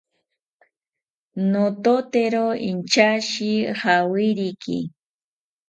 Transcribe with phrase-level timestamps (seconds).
[1.51, 4.77] Nototero inchashi jawiriki